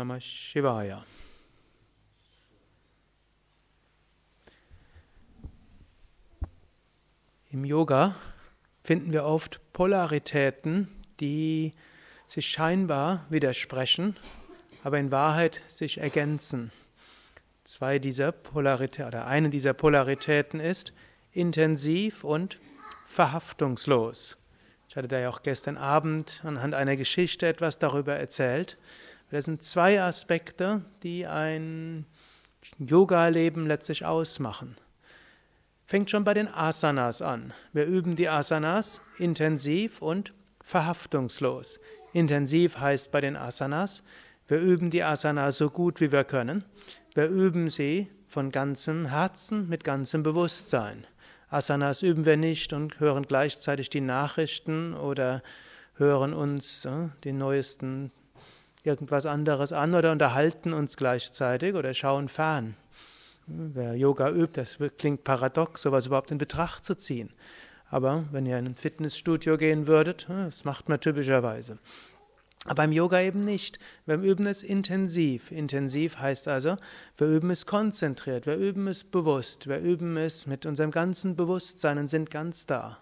Namah 0.00 0.18
Shivaya. 0.18 1.04
Im 7.50 7.66
Yoga 7.66 8.14
finden 8.82 9.12
wir 9.12 9.24
oft 9.24 9.60
Polaritäten, 9.74 10.88
die 11.20 11.72
sich 12.26 12.46
scheinbar 12.46 13.26
widersprechen, 13.28 14.16
aber 14.84 14.98
in 14.98 15.10
Wahrheit 15.12 15.60
sich 15.68 15.98
ergänzen. 15.98 16.72
Zwei 17.64 17.98
dieser 17.98 18.32
Polaritäten 18.32 19.08
oder 19.08 19.26
eine 19.26 19.50
dieser 19.50 19.74
Polaritäten 19.74 20.60
ist 20.60 20.94
intensiv 21.32 22.24
und 22.24 22.58
verhaftungslos. 23.04 24.38
Ich 24.88 24.96
hatte 24.96 25.08
da 25.08 25.18
ja 25.18 25.28
auch 25.28 25.42
gestern 25.42 25.76
Abend 25.76 26.40
anhand 26.42 26.72
einer 26.72 26.96
Geschichte 26.96 27.46
etwas 27.46 27.78
darüber 27.78 28.14
erzählt. 28.14 28.78
Das 29.30 29.44
sind 29.44 29.62
zwei 29.62 30.02
Aspekte, 30.02 30.84
die 31.02 31.26
ein 31.26 32.04
Yoga-Leben 32.78 33.66
letztlich 33.66 34.04
ausmachen. 34.04 34.76
Fängt 35.86 36.10
schon 36.10 36.24
bei 36.24 36.34
den 36.34 36.48
Asanas 36.48 37.22
an. 37.22 37.52
Wir 37.72 37.86
üben 37.86 38.16
die 38.16 38.28
Asanas 38.28 39.00
intensiv 39.18 40.02
und 40.02 40.34
verhaftungslos. 40.62 41.80
Intensiv 42.12 42.78
heißt 42.78 43.12
bei 43.12 43.20
den 43.20 43.36
Asanas, 43.36 44.02
wir 44.48 44.58
üben 44.58 44.90
die 44.90 45.04
Asanas 45.04 45.58
so 45.58 45.70
gut 45.70 46.00
wie 46.00 46.10
wir 46.10 46.24
können. 46.24 46.64
Wir 47.14 47.28
üben 47.28 47.70
sie 47.70 48.08
von 48.26 48.50
ganzem 48.50 49.06
Herzen, 49.06 49.68
mit 49.68 49.84
ganzem 49.84 50.24
Bewusstsein. 50.24 51.06
Asanas 51.48 52.02
üben 52.02 52.26
wir 52.26 52.36
nicht 52.36 52.72
und 52.72 52.98
hören 52.98 53.26
gleichzeitig 53.26 53.90
die 53.90 54.00
Nachrichten 54.00 54.94
oder 54.94 55.42
hören 55.94 56.32
uns 56.32 56.84
äh, 56.84 57.08
die 57.24 57.32
neuesten 57.32 58.10
irgendwas 58.84 59.26
anderes 59.26 59.72
an 59.72 59.94
oder 59.94 60.12
unterhalten 60.12 60.72
uns 60.72 60.96
gleichzeitig 60.96 61.74
oder 61.74 61.94
schauen 61.94 62.28
fern. 62.28 62.76
Wer 63.46 63.94
Yoga 63.96 64.30
übt, 64.30 64.60
das 64.60 64.78
klingt 64.98 65.24
paradox, 65.24 65.82
sowas 65.82 66.06
überhaupt 66.06 66.30
in 66.30 66.38
Betracht 66.38 66.84
zu 66.84 66.94
ziehen. 66.94 67.32
Aber 67.90 68.24
wenn 68.30 68.46
ihr 68.46 68.58
in 68.58 68.66
ein 68.66 68.76
Fitnessstudio 68.76 69.58
gehen 69.58 69.86
würdet, 69.86 70.28
äh, 70.30 70.44
das 70.44 70.64
macht 70.64 70.88
man 70.88 71.00
typischerweise. 71.00 71.78
Aber 72.64 72.74
beim 72.74 72.92
Yoga 72.92 73.20
eben 73.20 73.44
nicht. 73.44 73.78
Wir 74.04 74.16
üben 74.16 74.46
es 74.46 74.62
intensiv. 74.62 75.50
Intensiv 75.50 76.18
heißt 76.18 76.46
also, 76.46 76.76
wir 77.16 77.26
üben 77.26 77.50
es 77.50 77.64
konzentriert, 77.64 78.46
wir 78.46 78.56
üben 78.56 78.86
es 78.86 79.02
bewusst, 79.02 79.66
wir 79.66 79.78
üben 79.78 80.16
es 80.18 80.46
mit 80.46 80.66
unserem 80.66 80.90
ganzen 80.90 81.36
Bewusstsein 81.36 81.98
und 81.98 82.08
sind 82.08 82.30
ganz 82.30 82.66
da. 82.66 82.98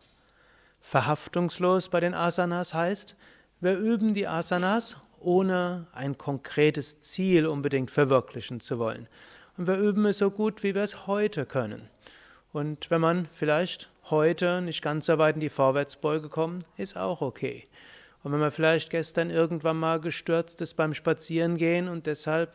Verhaftungslos 0.81 1.89
bei 1.89 1.99
den 1.99 2.15
Asanas 2.15 2.73
heißt, 2.73 3.17
wir 3.61 3.77
üben 3.77 4.15
die 4.15 4.29
Asanas, 4.29 4.97
ohne 5.21 5.87
ein 5.93 6.19
konkretes 6.19 7.01
Ziel 7.01 7.47
unbedingt 7.47 7.91
verwirklichen 7.91 8.61
zu 8.61 8.79
wollen. 8.79 9.09
Und 9.57 9.67
wir 9.67 9.77
üben 9.77 10.05
es 10.07 10.19
so 10.19 10.31
gut, 10.31 10.63
wie 10.63 10.75
wir 10.75 10.83
es 10.83 11.07
heute 11.07 11.47
können. 11.47 11.89
Und 12.53 12.91
wenn 12.91 13.01
man 13.01 13.29
vielleicht 13.33 13.91
heute 14.11 14.63
nicht 14.63 14.83
ganz 14.83 15.07
so 15.07 15.19
weit 15.19 15.35
in 15.35 15.41
die 15.41 15.51
Vorwärtsbeuge 15.51 16.29
kommt, 16.29 16.65
ist 16.77 16.97
auch 16.97 17.21
okay. 17.21 17.67
Und 18.23 18.33
wenn 18.33 18.41
man 18.41 18.51
vielleicht 18.51 18.91
gestern 18.91 19.31
irgendwann 19.31 19.79
mal 19.79 20.01
gestürzt 20.01 20.61
ist 20.61 20.75
beim 20.75 20.93
Spazierengehen 20.93 21.89
und 21.89 22.07
deshalb 22.07 22.53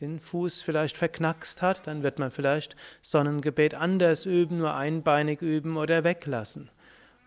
den 0.00 0.18
Fuß 0.18 0.62
vielleicht 0.62 0.96
verknackst 0.96 1.62
hat, 1.62 1.86
dann 1.86 2.02
wird 2.02 2.18
man 2.18 2.30
vielleicht 2.30 2.74
Sonnengebet 3.00 3.74
anders 3.74 4.26
üben, 4.26 4.58
nur 4.58 4.74
einbeinig 4.74 5.40
üben 5.40 5.76
oder 5.76 6.02
weglassen. 6.02 6.70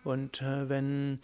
Und 0.04 0.42
äh, 0.42 0.68
wenn 0.68 1.20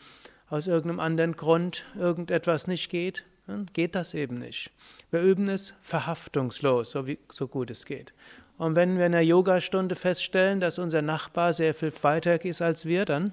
aus 0.48 0.66
irgendeinem 0.66 1.00
anderen 1.00 1.36
Grund 1.36 1.84
irgendetwas 1.98 2.66
nicht 2.66 2.90
geht, 2.90 3.24
geht 3.72 3.94
das 3.94 4.14
eben 4.14 4.38
nicht. 4.38 4.70
Wir 5.10 5.20
üben 5.20 5.48
es 5.48 5.74
verhaftungslos, 5.82 6.90
so, 6.90 7.06
wie, 7.06 7.18
so 7.30 7.46
gut 7.46 7.70
es 7.70 7.84
geht. 7.84 8.12
Und 8.56 8.76
wenn 8.76 8.98
wir 8.98 9.06
in 9.06 9.14
einer 9.14 9.22
Yogastunde 9.22 9.94
feststellen, 9.94 10.60
dass 10.60 10.78
unser 10.78 11.02
Nachbar 11.02 11.52
sehr 11.52 11.74
viel 11.74 11.92
weiter 12.02 12.44
ist 12.44 12.62
als 12.62 12.86
wir, 12.86 13.04
dann 13.04 13.32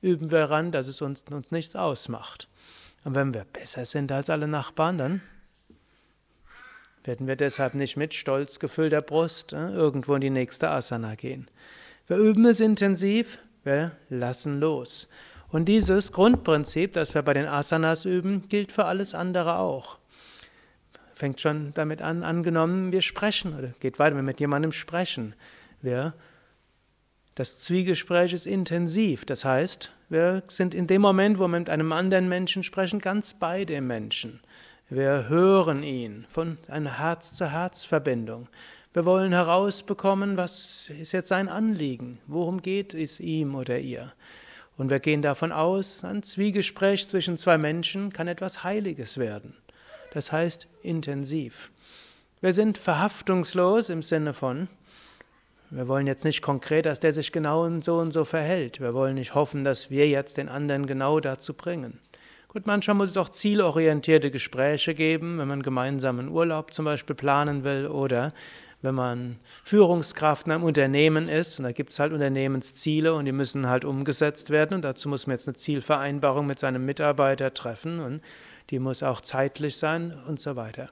üben 0.00 0.30
wir 0.30 0.40
daran, 0.40 0.72
dass 0.72 0.88
es 0.88 1.02
uns, 1.02 1.24
uns 1.30 1.50
nichts 1.50 1.76
ausmacht. 1.76 2.48
Und 3.04 3.14
wenn 3.14 3.34
wir 3.34 3.44
besser 3.44 3.84
sind 3.84 4.10
als 4.10 4.30
alle 4.30 4.48
Nachbarn, 4.48 4.98
dann 4.98 5.20
werden 7.04 7.26
wir 7.26 7.36
deshalb 7.36 7.74
nicht 7.74 7.96
mit 7.96 8.14
stolz 8.14 8.58
gefüllter 8.58 9.02
Brust 9.02 9.52
äh, 9.52 9.70
irgendwo 9.70 10.14
in 10.14 10.20
die 10.20 10.30
nächste 10.30 10.70
Asana 10.70 11.14
gehen. 11.14 11.46
Wir 12.06 12.16
üben 12.16 12.44
es 12.46 12.60
intensiv, 12.60 13.38
wir 13.64 13.92
lassen 14.08 14.60
los. 14.60 15.08
Und 15.50 15.66
dieses 15.66 16.12
Grundprinzip, 16.12 16.92
das 16.92 17.14
wir 17.14 17.22
bei 17.22 17.34
den 17.34 17.46
Asanas 17.46 18.04
üben, 18.04 18.48
gilt 18.48 18.72
für 18.72 18.84
alles 18.84 19.14
andere 19.14 19.58
auch. 19.58 19.98
Fängt 21.14 21.40
schon 21.40 21.72
damit 21.74 22.02
an, 22.02 22.22
angenommen, 22.22 22.92
wir 22.92 23.02
sprechen 23.02 23.58
oder 23.58 23.68
geht 23.80 23.98
weiter, 23.98 24.10
wenn 24.16 24.24
wir 24.24 24.32
mit 24.32 24.40
jemandem 24.40 24.72
sprechen. 24.72 25.34
Wir 25.80 26.14
das 27.38 27.60
Zwiegespräch 27.60 28.32
ist 28.32 28.48
intensiv. 28.48 29.24
Das 29.24 29.44
heißt, 29.44 29.92
wir 30.08 30.42
sind 30.48 30.74
in 30.74 30.88
dem 30.88 31.00
Moment, 31.02 31.38
wo 31.38 31.42
wir 31.42 31.58
mit 31.60 31.70
einem 31.70 31.92
anderen 31.92 32.28
Menschen 32.28 32.64
sprechen, 32.64 32.98
ganz 32.98 33.32
bei 33.32 33.64
dem 33.64 33.86
Menschen. 33.86 34.40
Wir 34.90 35.28
hören 35.28 35.84
ihn 35.84 36.26
von 36.30 36.58
einer 36.66 36.98
Herz-zu-Herz-Verbindung. 36.98 38.48
Wir 38.92 39.04
wollen 39.04 39.32
herausbekommen, 39.32 40.36
was 40.36 40.90
ist 40.90 41.12
jetzt 41.12 41.28
sein 41.28 41.48
Anliegen? 41.48 42.18
Worum 42.26 42.60
geht 42.60 42.92
es 42.92 43.20
ihm 43.20 43.54
oder 43.54 43.78
ihr? 43.78 44.12
Und 44.78 44.90
wir 44.90 45.00
gehen 45.00 45.22
davon 45.22 45.50
aus, 45.52 46.04
ein 46.04 46.22
Zwiegespräch 46.22 47.06
zwischen 47.08 47.36
zwei 47.36 47.58
Menschen 47.58 48.12
kann 48.12 48.28
etwas 48.28 48.62
Heiliges 48.62 49.18
werden. 49.18 49.54
Das 50.14 50.32
heißt 50.32 50.68
intensiv. 50.82 51.70
Wir 52.40 52.52
sind 52.52 52.78
verhaftungslos 52.78 53.90
im 53.90 54.02
Sinne 54.02 54.32
von, 54.32 54.68
wir 55.70 55.88
wollen 55.88 56.06
jetzt 56.06 56.24
nicht 56.24 56.40
konkret, 56.40 56.86
dass 56.86 57.00
der 57.00 57.12
sich 57.12 57.32
genau 57.32 57.68
so 57.80 57.98
und 57.98 58.12
so 58.12 58.24
verhält. 58.24 58.80
Wir 58.80 58.94
wollen 58.94 59.16
nicht 59.16 59.34
hoffen, 59.34 59.64
dass 59.64 59.90
wir 59.90 60.08
jetzt 60.08 60.38
den 60.38 60.48
anderen 60.48 60.86
genau 60.86 61.20
dazu 61.20 61.52
bringen. 61.52 61.98
Gut, 62.46 62.66
manchmal 62.66 62.94
muss 62.94 63.10
es 63.10 63.16
auch 63.18 63.28
zielorientierte 63.28 64.30
Gespräche 64.30 64.94
geben, 64.94 65.36
wenn 65.38 65.48
man 65.48 65.62
gemeinsam 65.62 66.18
einen 66.18 66.30
Urlaub 66.30 66.72
zum 66.72 66.86
Beispiel 66.86 67.14
planen 67.14 67.64
will 67.64 67.86
oder 67.88 68.32
wenn 68.82 68.94
man 68.94 69.36
Führungskraft 69.64 70.46
in 70.46 70.52
einem 70.52 70.64
Unternehmen 70.64 71.28
ist 71.28 71.58
und 71.58 71.64
da 71.64 71.72
gibt 71.72 71.90
es 71.90 71.98
halt 71.98 72.12
Unternehmensziele 72.12 73.14
und 73.14 73.24
die 73.24 73.32
müssen 73.32 73.68
halt 73.68 73.84
umgesetzt 73.84 74.50
werden 74.50 74.74
und 74.74 74.82
dazu 74.82 75.08
muss 75.08 75.26
man 75.26 75.34
jetzt 75.34 75.48
eine 75.48 75.56
Zielvereinbarung 75.56 76.46
mit 76.46 76.58
seinem 76.58 76.84
Mitarbeiter 76.84 77.52
treffen 77.54 78.00
und 78.00 78.22
die 78.70 78.78
muss 78.78 79.02
auch 79.02 79.20
zeitlich 79.20 79.76
sein 79.76 80.16
und 80.26 80.38
so 80.38 80.56
weiter. 80.56 80.90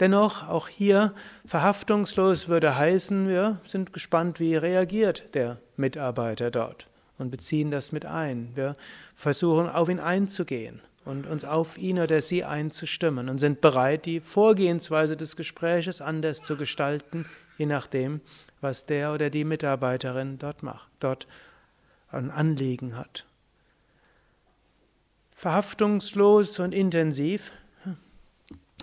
Dennoch, 0.00 0.48
auch 0.48 0.68
hier 0.68 1.14
verhaftungslos 1.44 2.48
würde 2.48 2.76
heißen, 2.76 3.28
wir 3.28 3.60
sind 3.64 3.92
gespannt, 3.92 4.40
wie 4.40 4.56
reagiert 4.56 5.34
der 5.34 5.58
Mitarbeiter 5.76 6.50
dort 6.50 6.86
und 7.18 7.30
beziehen 7.30 7.70
das 7.70 7.92
mit 7.92 8.06
ein. 8.06 8.52
Wir 8.54 8.76
versuchen 9.14 9.68
auf 9.68 9.88
ihn 9.88 10.00
einzugehen 10.00 10.80
und 11.04 11.26
uns 11.26 11.44
auf 11.44 11.78
ihn 11.78 11.98
oder 11.98 12.22
sie 12.22 12.44
einzustimmen 12.44 13.28
und 13.28 13.38
sind 13.38 13.60
bereit, 13.60 14.06
die 14.06 14.20
Vorgehensweise 14.20 15.16
des 15.16 15.36
Gespräches 15.36 16.00
anders 16.00 16.42
zu 16.42 16.56
gestalten, 16.56 17.26
je 17.58 17.66
nachdem, 17.66 18.20
was 18.60 18.86
der 18.86 19.12
oder 19.12 19.30
die 19.30 19.44
Mitarbeiterin 19.44 20.38
dort 20.38 20.62
macht, 20.62 20.88
dort 21.00 21.26
ein 22.10 22.30
Anliegen 22.30 22.96
hat. 22.96 23.26
Verhaftungslos 25.34 26.60
und 26.60 26.72
intensiv 26.72 27.50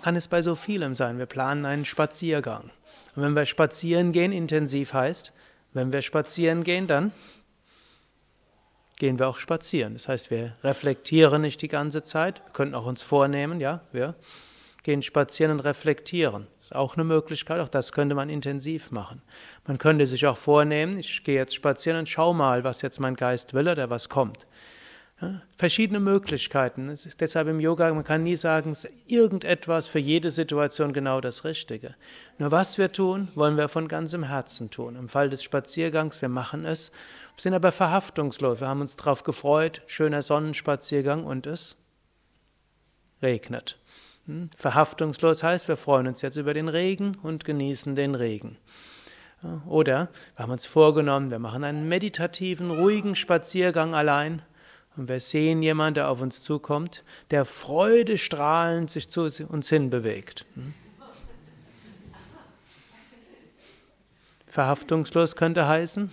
kann 0.02 0.16
es 0.16 0.28
bei 0.28 0.42
so 0.42 0.54
vielem 0.54 0.94
sein. 0.94 1.18
Wir 1.18 1.26
planen 1.26 1.64
einen 1.64 1.84
Spaziergang. 1.84 2.70
Und 3.14 3.22
wenn 3.22 3.34
wir 3.34 3.44
spazieren 3.44 4.12
gehen, 4.12 4.32
intensiv 4.32 4.92
heißt, 4.92 5.32
wenn 5.72 5.92
wir 5.92 6.02
spazieren 6.02 6.64
gehen, 6.64 6.86
dann 6.86 7.12
gehen 9.00 9.18
wir 9.18 9.28
auch 9.28 9.38
spazieren. 9.38 9.94
Das 9.94 10.06
heißt, 10.06 10.30
wir 10.30 10.54
reflektieren 10.62 11.42
nicht 11.42 11.60
die 11.62 11.68
ganze 11.68 12.04
Zeit. 12.04 12.42
Wir 12.44 12.52
könnten 12.52 12.74
auch 12.76 12.86
uns 12.86 13.02
vornehmen, 13.02 13.58
ja, 13.58 13.80
wir 13.90 14.14
gehen 14.82 15.02
spazieren 15.02 15.52
und 15.52 15.60
reflektieren. 15.60 16.46
Das 16.58 16.68
ist 16.68 16.76
auch 16.76 16.94
eine 16.94 17.04
Möglichkeit, 17.04 17.60
auch 17.60 17.68
das 17.68 17.92
könnte 17.92 18.14
man 18.14 18.28
intensiv 18.28 18.90
machen. 18.90 19.22
Man 19.66 19.78
könnte 19.78 20.06
sich 20.06 20.26
auch 20.26 20.36
vornehmen, 20.36 20.98
ich 20.98 21.24
gehe 21.24 21.36
jetzt 21.36 21.54
spazieren 21.54 21.98
und 21.98 22.08
schau 22.08 22.32
mal, 22.34 22.62
was 22.62 22.82
jetzt 22.82 23.00
mein 23.00 23.16
Geist 23.16 23.54
will 23.54 23.68
oder 23.68 23.90
was 23.90 24.08
kommt. 24.08 24.46
Verschiedene 25.58 26.00
Möglichkeiten. 26.00 26.94
Deshalb 27.18 27.48
im 27.48 27.60
Yoga, 27.60 27.92
man 27.92 28.04
kann 28.04 28.22
nie 28.22 28.36
sagen, 28.36 28.74
irgendetwas 29.06 29.86
für 29.86 29.98
jede 29.98 30.30
Situation 30.30 30.94
genau 30.94 31.20
das 31.20 31.44
Richtige. 31.44 31.94
Nur 32.38 32.50
was 32.50 32.78
wir 32.78 32.90
tun, 32.90 33.28
wollen 33.34 33.58
wir 33.58 33.68
von 33.68 33.86
ganzem 33.86 34.22
Herzen 34.22 34.70
tun. 34.70 34.96
Im 34.96 35.10
Fall 35.10 35.28
des 35.28 35.42
Spaziergangs, 35.42 36.22
wir 36.22 36.30
machen 36.30 36.64
es, 36.64 36.90
sind 37.36 37.52
aber 37.52 37.70
verhaftungslos. 37.70 38.60
Wir 38.60 38.68
haben 38.68 38.80
uns 38.80 38.96
darauf 38.96 39.22
gefreut, 39.22 39.82
schöner 39.86 40.22
Sonnenspaziergang 40.22 41.24
und 41.24 41.46
es 41.46 41.76
regnet. 43.20 43.78
Hm? 44.26 44.48
Verhaftungslos 44.56 45.42
heißt, 45.42 45.68
wir 45.68 45.76
freuen 45.76 46.06
uns 46.06 46.22
jetzt 46.22 46.36
über 46.36 46.54
den 46.54 46.68
Regen 46.68 47.18
und 47.22 47.44
genießen 47.44 47.94
den 47.94 48.14
Regen. 48.14 48.56
Oder 49.66 50.08
wir 50.36 50.44
haben 50.44 50.52
uns 50.52 50.66
vorgenommen, 50.66 51.30
wir 51.30 51.38
machen 51.38 51.64
einen 51.64 51.88
meditativen, 51.88 52.70
ruhigen 52.70 53.14
Spaziergang 53.14 53.94
allein 53.94 54.42
Und 54.96 55.08
wir 55.08 55.20
sehen 55.20 55.62
jemanden, 55.62 55.94
der 55.94 56.08
auf 56.08 56.20
uns 56.20 56.42
zukommt, 56.42 57.04
der 57.30 57.44
freudestrahlend 57.44 58.90
sich 58.90 59.08
zu 59.08 59.22
uns 59.48 59.68
hinbewegt. 59.68 60.46
Hm? 60.54 60.74
Verhaftungslos 64.46 65.36
könnte 65.36 65.68
heißen, 65.68 66.10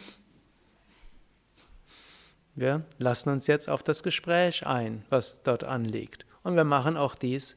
wir 2.54 2.84
lassen 2.98 3.30
uns 3.30 3.48
jetzt 3.48 3.70
auf 3.70 3.84
das 3.84 4.04
Gespräch 4.04 4.66
ein, 4.66 5.04
was 5.10 5.44
dort 5.44 5.64
anliegt. 5.64 6.26
Und 6.44 6.56
wir 6.56 6.64
machen 6.64 6.98
auch 6.98 7.16
dies 7.16 7.56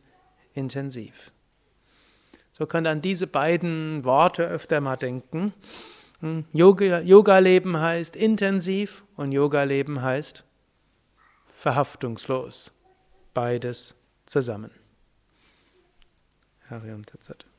intensiv. 0.53 1.33
So 2.53 2.67
könnt 2.67 2.87
ihr 2.87 2.91
an 2.91 3.01
diese 3.01 3.27
beiden 3.27 4.05
Worte 4.05 4.45
öfter 4.47 4.81
mal 4.81 4.97
denken. 4.97 5.55
Hm, 6.21 6.45
Yoga-Leben 6.53 7.79
heißt 7.79 8.15
intensiv 8.15 9.05
und 9.17 9.33
Yoga-Leben 9.33 10.03
heißt 10.03 10.45
verhaftungslos. 11.61 12.73
Beides 13.35 13.95
zusammen. 14.25 14.71
Hariam 16.71 17.05
Tatsat. 17.05 17.50